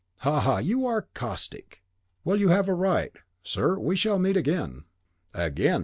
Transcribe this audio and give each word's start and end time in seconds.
"Ha, 0.21 0.39
ha! 0.39 0.57
you 0.57 0.83
are 0.87 1.09
caustic. 1.13 1.83
Well, 2.23 2.35
you 2.35 2.47
have 2.49 2.67
a 2.67 2.73
right. 2.73 3.15
Sir, 3.43 3.77
we 3.77 3.95
shall 3.95 4.17
meet 4.17 4.35
again." 4.35 4.85
"AGAIN!" 5.35 5.79